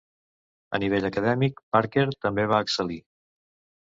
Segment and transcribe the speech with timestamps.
[0.77, 2.99] A nivell acadèmic, Parker també va excel·lir.